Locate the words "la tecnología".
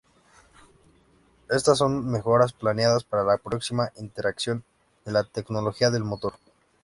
5.11-5.91